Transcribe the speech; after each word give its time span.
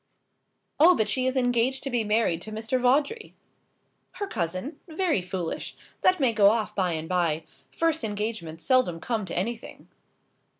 "Oh, 0.79 0.95
but 0.95 1.07
she 1.07 1.27
is 1.27 1.37
engaged 1.37 1.83
to 1.83 1.91
be 1.91 2.03
married 2.03 2.41
to 2.41 2.51
Mr. 2.51 2.79
Vawdrey." 2.79 3.35
"Her 4.13 4.25
cousin? 4.25 4.79
Very 4.87 5.21
foolish! 5.21 5.75
That 6.01 6.19
may 6.19 6.33
go 6.33 6.49
off 6.49 6.73
by 6.73 6.93
and 6.93 7.07
by. 7.07 7.43
First 7.69 8.03
engagements 8.03 8.65
seldom 8.65 8.99
come 8.99 9.25
to 9.27 9.37
anything." 9.37 9.89